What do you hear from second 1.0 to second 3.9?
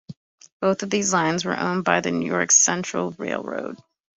lines were owned by the New York Central Railroad.